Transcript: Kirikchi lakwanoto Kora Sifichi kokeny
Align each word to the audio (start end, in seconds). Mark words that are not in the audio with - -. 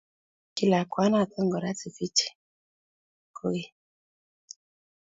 Kirikchi 0.55 0.65
lakwanoto 0.71 1.37
Kora 1.51 1.71
Sifichi 1.79 2.27
kokeny 3.37 3.67